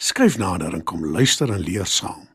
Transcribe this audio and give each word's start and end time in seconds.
Skryf 0.00 0.36
nader 0.38 0.74
en 0.74 0.84
kom 0.86 1.02
luister 1.04 1.50
en 1.50 1.58
leer 1.58 1.88
saam. 1.90 2.28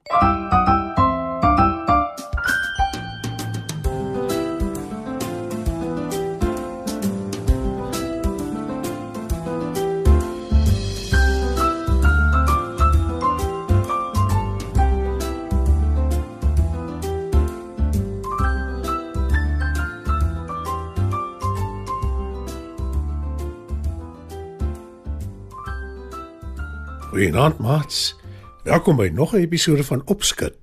Goeienaand, 27.14 27.58
maats. 27.62 28.16
Welkom 28.64 28.96
by 28.96 29.12
nog 29.14 29.34
'n 29.34 29.38
episode 29.46 29.84
van 29.84 30.02
Opskud. 30.06 30.54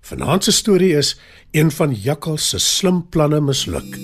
Vanaand 0.00 0.44
se 0.44 0.52
storie 0.52 0.96
is 0.96 1.20
een 1.50 1.70
van 1.70 1.94
Jakkal 1.94 2.36
se 2.36 2.58
slim 2.58 3.08
planne 3.08 3.40
misluk. 3.40 3.98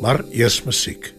Maar 0.00 0.24
eers 0.30 0.62
musiek. 0.62 1.14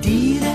Diere 0.00 0.47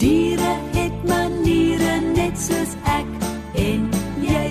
Diere 0.00 0.54
het 0.72 1.02
maniere 1.04 1.98
net 2.14 2.38
soos 2.40 2.70
ek 2.88 3.08
en 3.52 3.82
jy. 4.24 4.46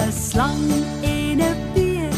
'n 0.00 0.12
Slang 0.12 0.70
en 1.02 1.42
'n 1.44 1.58
beer, 1.74 2.14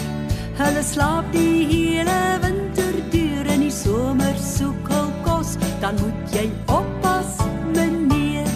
hulle 0.61 0.83
slaap 0.93 1.27
die 1.33 1.67
hele 1.73 2.21
winter 2.45 2.95
deur 3.11 3.47
in 3.55 3.61
die 3.67 3.77
somer 3.85 4.37
soek 4.39 4.87
hul 4.95 5.11
kos, 5.27 5.51
dan 5.81 5.99
moet 6.03 6.23
jy 6.37 6.47
oppas, 6.79 7.33
meneer. 7.75 8.47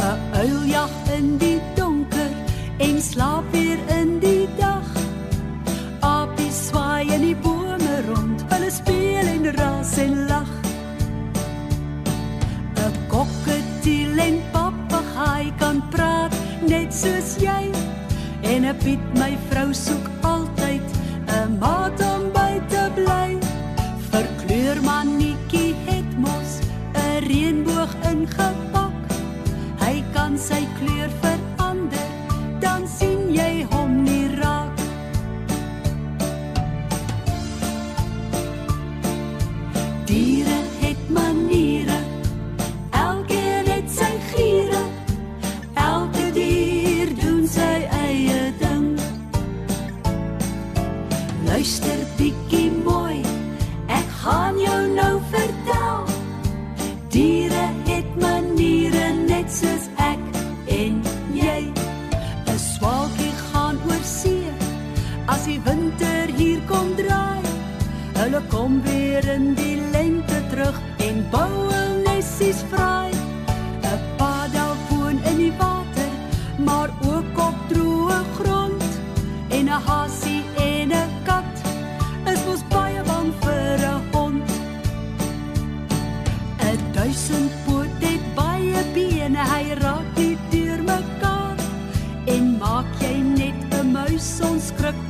'n 0.00 0.16
Uil 0.40 0.64
jag 0.64 0.94
in 1.18 1.36
die 1.36 1.60
donker 1.76 2.32
en 2.78 2.96
slaap 3.02 3.44
weer 3.52 3.80
in 3.88 3.97
'n 18.68 18.76
Piet 18.84 19.00
my 19.16 19.32
vrou 19.48 19.72
soek 19.72 20.06
altyd 20.20 20.84
'n 21.26 21.56
maat 21.60 22.00
om 22.12 22.22
by 22.36 22.54
te 22.72 22.84
bly. 22.96 23.30
Verkleurmannetjie 24.10 25.74
het 25.88 26.10
mos 26.24 26.50
'n 26.92 27.24
reënboog 27.28 27.92
ingepak. 28.10 28.96
Hy 29.84 29.96
kan 30.12 30.32
sy 30.38 30.62
kleur 30.78 31.10
verander, 31.22 32.10
dan 32.60 32.84
sien 32.98 33.32
jy 33.32 33.64
hom 33.70 34.02
nie 34.02 34.28
raak. 34.40 34.76
Diere 40.04 40.37
net 59.48 59.56
soos 59.56 59.84
ek 59.96 60.24
en 60.68 60.96
jy. 61.32 61.72
'n 62.52 62.58
Swaalkie 62.58 63.32
gaan 63.48 63.76
oor 63.88 64.04
see 64.04 64.44
as 65.26 65.44
die 65.44 65.60
winter 65.64 66.28
hier 66.36 66.60
kom 66.68 66.94
draai. 66.96 67.42
Hulle 68.20 68.42
kom 68.50 68.82
weer 68.82 69.24
in 69.36 69.54
die 69.54 69.78
lente 69.92 70.38
terug 70.50 70.76
en 70.98 71.24
bou 71.30 71.52
hul 71.72 71.92
nessies 72.04 72.62
vry. 72.70 73.07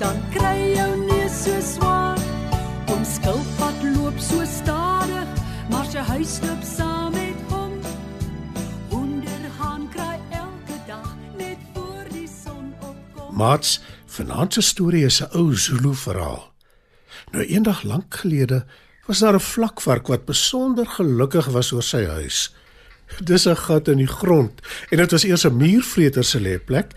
Dan 0.08 0.20
kry 0.32 0.72
jou 0.72 0.92
neus 1.04 1.36
so 1.44 1.60
swaar. 1.60 2.20
Om 2.92 3.04
skilpad 3.04 3.82
loop 3.96 4.16
so 4.20 4.44
stadig, 4.48 5.28
maar 5.68 5.86
sy 5.90 6.04
huis 6.14 6.38
loop 6.46 6.64
saam 6.64 7.12
met 7.12 7.40
hom. 7.52 7.74
Honderhaan 8.92 9.88
kraai 9.92 10.20
elke 10.32 10.78
dag 10.88 11.10
net 11.36 11.60
voor 11.74 12.08
die 12.14 12.28
son 12.28 12.72
opkom. 12.80 13.36
Maats, 13.36 13.78
vanaand 14.06 14.56
se 14.56 14.64
storie 14.64 15.04
is 15.04 15.20
'n 15.20 15.32
ou 15.36 15.52
Zulu 15.54 15.94
verhaal. 15.94 16.44
Nou 17.32 17.44
eendag 17.44 17.82
lank 17.82 18.14
gelede 18.14 18.64
was 19.06 19.18
daar 19.18 19.34
'n 19.34 19.48
vlakvark 19.52 20.06
wat 20.08 20.24
besonder 20.24 20.86
gelukkig 20.86 21.46
was 21.46 21.72
oor 21.72 21.82
sy 21.82 22.04
huis. 22.04 22.54
Dis 23.24 23.46
'n 23.48 23.56
gat 23.56 23.88
in 23.88 23.98
die 23.98 24.06
grond 24.20 24.60
en 24.90 24.96
dit 24.96 25.10
was 25.10 25.24
eers 25.24 25.44
'n 25.44 25.56
muurvreter 25.56 26.24
se 26.24 26.40
lêplek, 26.40 26.92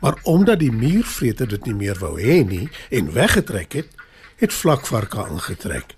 maar 0.00 0.18
omdat 0.22 0.58
die 0.58 0.72
muurvreter 0.72 1.48
dit 1.48 1.64
nie 1.64 1.74
meer 1.74 1.98
wou 1.98 2.20
hê 2.20 2.46
nie 2.46 2.68
en 2.90 3.12
weggetrek 3.12 3.72
het, 3.72 3.88
het 4.36 4.52
vlakvarke 4.52 5.24
aangetrek. 5.24 5.94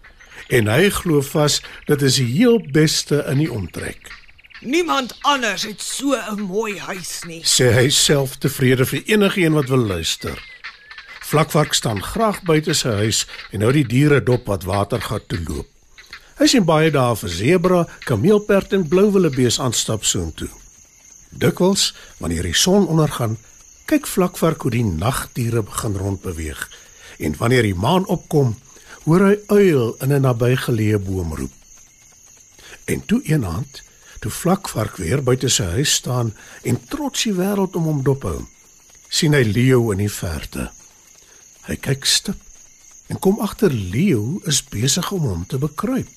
En 0.49 0.67
hy 0.67 0.91
glo 0.91 1.21
vas 1.21 1.63
dit 1.87 2.03
is 2.03 2.15
die 2.15 2.33
heel 2.39 2.63
beste 2.73 3.25
in 3.29 3.39
die 3.39 3.53
omtrek. 3.53 4.11
Niemand 4.61 5.19
anders 5.21 5.63
het 5.63 5.83
so 5.83 6.15
'n 6.15 6.41
mooi 6.41 6.79
huis 6.79 7.23
nie. 7.27 7.43
sê 7.45 7.73
hy 7.73 7.89
self 7.89 8.37
tevrede 8.37 8.87
vir 8.87 9.03
enigiemand 9.07 9.69
wat 9.69 9.79
wil 9.79 9.87
luister. 9.87 10.39
Vlakvark 11.21 11.73
staan 11.73 12.03
graag 12.03 12.43
buite 12.43 12.73
sy 12.73 12.89
huis 12.89 13.27
en 13.51 13.61
hou 13.61 13.73
die 13.73 13.87
diere 13.87 14.23
dop 14.23 14.47
wat 14.47 14.65
watergat 14.65 15.29
toe 15.29 15.39
loop. 15.49 15.67
Hy 16.39 16.47
sien 16.47 16.63
baie 16.63 16.91
dae 16.95 17.17
vir 17.19 17.33
sebra, 17.35 17.79
kameelperd 18.07 18.75
en 18.77 18.85
blou 18.87 19.09
wildebees 19.11 19.57
aanstap 19.59 20.05
soontoe. 20.07 20.51
Dikwels, 21.35 21.91
wanneer 22.23 22.47
die 22.47 22.55
son 22.55 22.87
ondergaan, 22.87 23.35
kyk 23.91 24.07
Vlakvark 24.07 24.63
hoe 24.63 24.71
die 24.71 24.85
nagdiere 24.87 25.65
begin 25.67 25.97
rondbeweeg 25.99 26.61
en 27.19 27.35
wanneer 27.41 27.67
die 27.67 27.75
maan 27.75 28.07
opkom, 28.07 28.53
hoor 29.09 29.25
hy 29.27 29.37
uil 29.51 29.97
in 30.05 30.13
'n 30.15 30.23
nabygeleë 30.23 30.99
boom 31.03 31.35
roep. 31.35 31.55
En 32.87 33.03
toe 33.07 33.21
eenaand, 33.27 33.83
toe 34.21 34.31
Vlakvark 34.31 34.97
weer 34.97 35.23
buite 35.23 35.49
sy 35.49 35.65
huis 35.65 35.93
staan 35.93 36.35
en 36.63 36.79
trots 36.87 37.23
die 37.23 37.35
wêreld 37.35 37.75
om 37.75 37.85
hom 37.91 38.03
dophou, 38.03 38.47
sien 39.09 39.35
hy 39.35 39.43
leeu 39.43 39.91
in 39.93 39.99
die 39.99 40.13
verte. 40.13 40.71
Hy 41.67 41.77
kyk 41.77 42.05
stip 42.05 42.39
en 43.09 43.19
kom 43.19 43.41
agter 43.41 43.73
leeu 43.73 44.41
is 44.47 44.63
besig 44.63 45.13
om 45.13 45.21
hom 45.21 45.47
te 45.47 45.59
bekruip. 45.59 46.09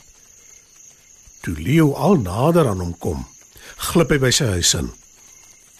Toe 1.41 1.55
leeu 1.57 1.93
al 1.93 2.19
nader 2.21 2.67
aan 2.69 2.81
hom 2.83 2.93
kom, 2.97 3.25
glip 3.91 4.11
hy 4.13 4.19
by 4.21 4.31
sy 4.35 4.51
huis 4.57 4.73
in. 4.77 4.91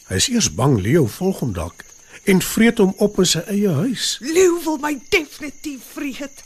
Hy 0.10 0.18
is 0.18 0.30
eers 0.34 0.50
bang 0.58 0.80
leeu 0.82 1.06
volg 1.08 1.42
hom 1.44 1.54
dalk 1.54 1.86
en 2.30 2.42
vreet 2.42 2.78
hom 2.78 2.94
op 3.02 3.18
in 3.22 3.26
sy 3.26 3.42
eie 3.50 3.72
huis, 3.82 4.18
Leeu 4.22 4.60
wil 4.66 4.78
my 4.82 4.94
definitief 5.10 5.94
vreet. 5.96 6.44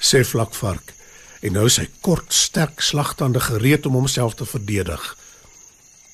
sê 0.00 0.22
Vlakvark 0.24 0.94
en 1.44 1.56
nou 1.56 1.66
is 1.68 1.76
hy 1.80 1.86
kort, 2.04 2.32
sterk 2.32 2.80
slagtande 2.84 3.40
gereed 3.40 3.86
om 3.88 3.96
homself 3.96 4.36
te 4.36 4.44
verdedig. 4.48 5.02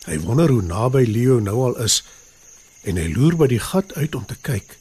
Hy 0.06 0.18
wonder 0.22 0.50
hoe 0.50 0.62
naby 0.62 1.02
Leo 1.06 1.38
nou 1.42 1.58
al 1.66 1.78
is 1.82 2.02
en 2.86 2.98
hy 2.98 3.08
loer 3.10 3.34
by 3.38 3.48
die 3.50 3.62
gat 3.62 3.94
uit 3.98 4.14
om 4.14 4.26
te 4.26 4.38
kyk. 4.46 4.76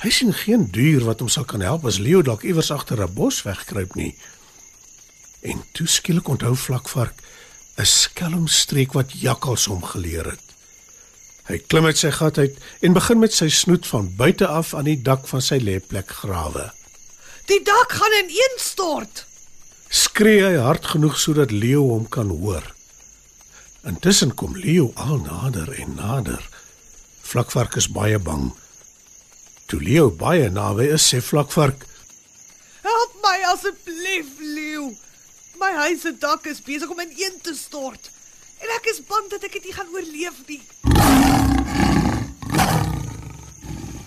Hy 0.00 0.12
sien 0.12 0.32
geen 0.36 0.66
dier 0.72 1.04
wat 1.04 1.20
hom 1.20 1.28
sal 1.32 1.44
kan 1.48 1.64
help 1.64 1.84
as 1.88 2.00
Leo 2.00 2.22
dalk 2.24 2.44
iewers 2.44 2.72
agter 2.72 3.00
'n 3.00 3.12
bos 3.12 3.42
wegkruip 3.44 3.94
nie. 3.96 4.14
En 5.40 5.64
toe 5.72 5.86
skielik 5.86 6.28
onthou 6.28 6.56
Vlakvark 6.56 7.22
'n 7.76 7.84
skelmstreek 7.84 8.92
wat 8.92 9.12
jakkals 9.12 9.66
hom 9.68 9.82
geleer 9.84 10.24
het. 10.30 10.46
Hy 11.46 11.58
klim 11.70 11.86
uit 11.86 11.98
sy 11.98 12.10
gat 12.10 12.38
uit 12.38 12.56
en 12.80 12.96
begin 12.96 13.20
met 13.22 13.34
sy 13.34 13.48
snoet 13.48 13.86
van 13.86 14.08
buite 14.16 14.46
af 14.46 14.74
aan 14.74 14.88
die 14.88 15.02
dak 15.02 15.28
van 15.30 15.42
sy 15.42 15.60
lêplek 15.62 16.08
grawe. 16.22 16.72
Die 17.46 17.62
dak 17.62 17.92
gaan 17.92 18.16
ineenstort. 18.22 19.26
Skree 19.88 20.42
hy 20.42 20.56
hard 20.58 20.86
genoeg 20.86 21.18
sodat 21.20 21.52
Leo 21.54 21.84
hom 21.92 22.08
kan 22.08 22.32
hoor. 22.32 22.64
Intussen 23.86 24.34
kom 24.34 24.56
Leo 24.56 24.90
al 24.94 25.20
nader 25.22 25.70
en 25.78 25.94
nader. 25.94 26.42
Vlakvark 27.22 27.76
is 27.76 27.86
baie 27.92 28.18
bang. 28.18 28.50
Toe 29.70 29.78
Leo 29.82 30.10
baie 30.10 30.50
naby 30.50 30.88
is, 30.96 31.06
sê 31.06 31.20
Vlakvark: 31.22 31.86
Help 32.82 33.14
my 33.22 33.38
asseblief, 33.52 34.34
leeu. 34.40 34.90
My 35.60 35.72
huis 35.72 36.02
se 36.04 36.12
dak 36.20 36.44
is 36.50 36.60
besig 36.60 36.90
om 36.90 37.00
ineen 37.00 37.40
te 37.40 37.54
stort. 37.56 38.10
En 38.60 38.72
ek 38.76 38.90
is 38.92 39.00
bang 39.08 39.28
dat 39.32 39.44
ek 39.48 39.56
dit 39.56 39.68
nie 39.68 39.76
gaan 39.76 39.88
oorleef 39.94 40.42
nie. 40.48 40.60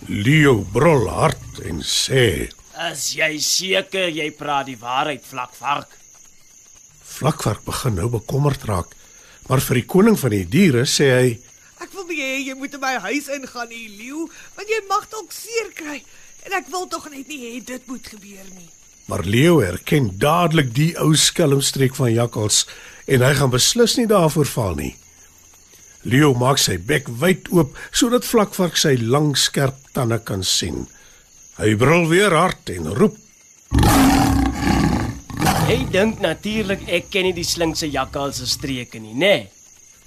Leo 0.09 0.59
brul 0.73 1.07
hard 1.09 1.61
en 1.69 1.81
sê: 1.85 2.49
As 2.77 3.09
jy 3.17 3.31
seker 3.41 4.13
jy 4.13 4.29
praat 4.37 4.69
die 4.69 4.77
waarheid, 4.81 5.25
vlakvark. 5.25 5.91
Vlakvark 7.17 7.65
begin 7.65 7.97
nou 7.97 8.09
bekommerd 8.13 8.65
raak, 8.69 8.95
maar 9.49 9.61
vir 9.65 9.81
die 9.81 9.87
koning 9.89 10.17
van 10.21 10.33
die 10.33 10.45
diere 10.45 10.85
sê 10.85 11.11
hy: 11.17 11.29
Ek 11.81 11.93
wil 11.97 12.09
nie 12.09 12.21
hê 12.21 12.33
jy 12.45 12.57
moet 12.57 12.77
in 12.77 12.83
my 12.83 12.95
huis 13.09 13.29
ingaan 13.33 13.69
nie, 13.73 13.87
leeu, 13.97 14.25
want 14.57 14.69
jy 14.69 14.81
mag 14.89 15.05
dalk 15.13 15.33
seer 15.33 15.73
kry. 15.77 16.01
En 16.45 16.57
ek 16.61 16.69
wil 16.73 16.85
tog 16.89 17.09
net 17.09 17.27
nie 17.27 17.41
hê 17.47 17.53
dit 17.65 17.89
moet 17.89 18.05
gebeur 18.13 18.49
nie. 18.53 18.69
Maar 19.09 19.25
Leo 19.25 19.59
erken 19.65 20.11
dadelik 20.21 20.69
die 20.75 20.91
ou 21.01 21.15
skelmstreek 21.17 21.95
van 21.97 22.11
jakkals 22.13 22.67
en 23.09 23.23
hy 23.25 23.31
gaan 23.39 23.49
beslis 23.49 23.95
nie 23.97 24.05
daarvoor 24.09 24.45
val 24.45 24.75
nie. 24.77 24.91
Leo 26.05 26.35
maak 26.37 26.61
sy 26.61 26.77
bek 26.77 27.09
wyd 27.21 27.49
oop 27.49 27.73
sodat 27.89 28.27
Vlakvark 28.29 28.77
sy 28.77 28.93
lang 29.01 29.33
skerp 29.33 29.79
tande 29.97 30.19
kan 30.21 30.45
sien. 30.45 30.85
Hy 31.57 31.73
brul 31.81 32.05
weer 32.11 32.37
hard 32.37 32.69
en 32.75 32.91
roep: 33.01 33.17
Hy 35.65 35.79
dink 35.89 36.21
natuurlik 36.21 36.85
ek 36.85 37.09
ken 37.09 37.27
nie 37.27 37.35
die 37.35 37.47
slinkse 37.49 37.89
jakkals 37.89 38.43
se 38.43 38.47
streke 38.53 39.01
nie, 39.01 39.17
nê? 39.17 39.33
Nee. 39.33 39.49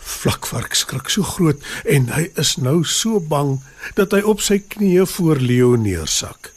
Vlakvark 0.02 0.78
skrik 0.78 1.10
so 1.10 1.26
groot 1.26 1.58
en 1.90 2.08
hy 2.14 2.28
is 2.38 2.54
nou 2.58 2.80
so 2.86 3.18
bang 3.18 3.58
dat 3.98 4.14
hy 4.14 4.22
op 4.22 4.42
sy 4.42 4.62
knieë 4.62 5.10
voor 5.18 5.42
Leo 5.42 5.74
neersak. 5.74 6.54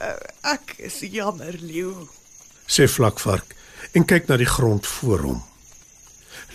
Uh, 0.00 0.16
ek 0.48 0.78
is 0.80 1.02
jammer, 1.04 1.56
leeu. 1.60 2.08
Sê 2.64 2.86
Vlakvark 2.88 3.52
en 3.92 4.06
kyk 4.08 4.30
na 4.30 4.38
die 4.40 4.48
grond 4.48 4.86
voor 4.86 5.24
hom. 5.26 5.40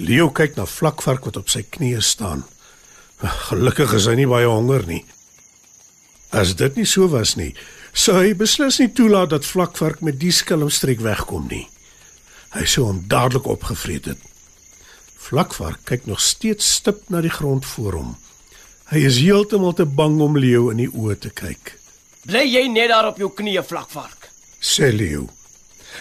Leo 0.02 0.32
kyk 0.34 0.58
na 0.58 0.66
Vlakvark 0.66 1.28
wat 1.30 1.38
op 1.38 1.52
sy 1.54 1.62
knieë 1.62 2.02
staan. 2.02 2.42
Gelukkig 3.22 3.94
is 3.96 4.10
hy 4.10 4.16
nie 4.18 4.30
baie 4.30 4.50
honger 4.50 4.88
nie. 4.90 5.04
As 6.36 6.56
dit 6.58 6.76
nie 6.76 6.88
so 6.90 7.08
was 7.14 7.36
nie, 7.40 7.54
sou 7.94 8.18
hy 8.18 8.34
beslis 8.36 8.82
nie 8.82 8.90
toelaat 8.92 9.32
dat 9.36 9.48
Vlakvark 9.48 10.02
met 10.02 10.18
die 10.20 10.34
skelmstreek 10.36 11.06
wegkom 11.06 11.46
nie. 11.52 11.68
Hy 12.58 12.66
sou 12.66 12.90
hom 12.90 13.06
dadelik 13.12 13.48
opgevreet 13.52 14.10
het. 14.10 14.20
Vlakvark 15.26 15.86
kyk 15.86 16.10
nog 16.10 16.22
steeds 16.22 16.68
stip 16.80 17.08
na 17.14 17.22
die 17.22 17.34
grond 17.34 17.66
voor 17.66 18.02
hom. 18.02 18.12
Hy 18.92 19.06
is 19.06 19.22
heeltemal 19.22 19.74
te 19.78 19.86
bang 19.86 20.20
om 20.22 20.38
Leo 20.38 20.72
in 20.74 20.82
die 20.84 20.92
oë 20.92 21.18
te 21.24 21.32
kyk. 21.34 21.78
Bly 22.26 22.42
jy 22.50 22.64
net 22.74 22.90
daar 22.90 23.12
op 23.12 23.20
jou 23.22 23.30
knieë, 23.38 23.62
vlakvark. 23.70 24.32
Sê 24.58 24.90
Leo. 24.90 25.28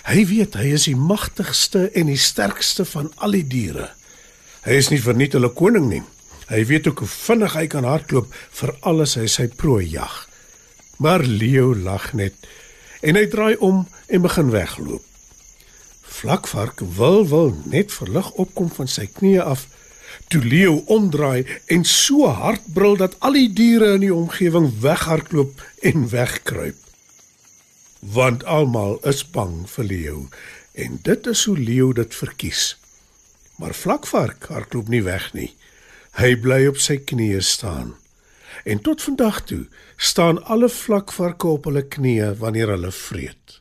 Hy 0.09 0.25
weet 0.31 0.57
hy 0.57 0.71
is 0.73 0.87
die 0.89 0.97
magtigste 0.97 1.91
en 1.93 2.09
die 2.09 2.21
sterkste 2.21 2.87
van 2.89 3.11
al 3.21 3.37
die 3.37 3.45
diere. 3.45 3.91
Hy 4.65 4.79
is 4.81 4.89
nie 4.89 5.03
verniet 5.05 5.37
hulle 5.37 5.53
koning 5.53 5.91
nie. 5.91 6.01
Hy 6.49 6.63
weet 6.69 6.89
ook 6.89 7.03
hoe 7.05 7.11
vinnig 7.11 7.57
hy 7.57 7.67
kan 7.73 7.85
hardloop 7.89 8.33
vir 8.57 8.73
alles 8.89 9.19
hy 9.21 9.27
sy 9.29 9.51
prooi 9.53 9.85
jag. 9.93 10.17
Maar 10.97 11.27
Leo 11.29 11.75
lag 11.77 12.13
net 12.17 12.49
en 13.05 13.21
hy 13.21 13.27
draai 13.29 13.61
om 13.61 13.85
en 14.09 14.25
begin 14.25 14.53
wegloop. 14.55 15.05
Vlakvark 16.15 16.81
wil 16.97 17.25
wil 17.29 17.53
net 17.69 17.93
verlig 17.93 18.31
opkom 18.41 18.73
van 18.73 18.89
sy 18.89 19.11
knieë 19.13 19.45
af 19.45 19.67
toe 20.29 20.45
Leo 20.45 20.83
omdraai 20.87 21.47
en 21.67 21.85
so 21.85 22.27
hard 22.27 22.73
brul 22.75 22.97
dat 22.97 23.17
al 23.19 23.39
die 23.39 23.51
diere 23.53 23.95
in 23.95 24.05
die 24.07 24.15
omgewing 24.15 24.71
weghardloop 24.81 25.63
en 25.81 26.09
wegkruip. 26.11 26.79
Want 28.01 28.45
almal 28.45 28.99
is 29.09 29.25
bang 29.31 29.65
vir 29.71 29.85
Leo 29.85 30.29
en 30.73 30.99
dit 31.03 31.27
is 31.27 31.45
hoe 31.45 31.59
Leo 31.59 31.93
dit 31.93 32.15
verkies. 32.15 32.77
Maar 33.57 33.75
Vlakvark 33.75 34.49
hardloop 34.51 34.89
nie 34.89 35.03
weg 35.03 35.33
nie. 35.33 35.53
Hy 36.19 36.35
bly 36.39 36.65
op 36.71 36.79
sy 36.79 36.99
knieë 37.03 37.43
staan. 37.43 37.95
En 38.65 38.81
tot 38.81 39.03
vandag 39.03 39.43
toe 39.51 39.65
staan 39.97 40.45
alle 40.45 40.69
vlakvarke 40.69 41.47
op 41.59 41.65
hulle 41.71 41.83
knieë 41.97 42.35
wanneer 42.39 42.75
hulle 42.77 42.93
vreet. 42.93 43.61